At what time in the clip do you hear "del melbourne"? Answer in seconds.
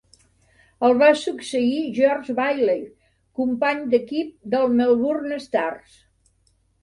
4.55-5.41